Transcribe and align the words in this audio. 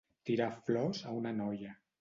Tirar 0.29 0.47
flors 0.69 1.05
a 1.13 1.15
una 1.21 1.37
noia. 1.45 1.79